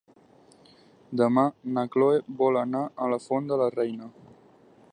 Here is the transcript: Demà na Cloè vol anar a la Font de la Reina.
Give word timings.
Demà 1.19 1.43
na 1.75 1.83
Cloè 1.95 2.17
vol 2.39 2.57
anar 2.63 2.81
a 3.07 3.11
la 3.15 3.23
Font 3.27 3.51
de 3.53 3.61
la 3.63 3.69
Reina. 3.77 4.09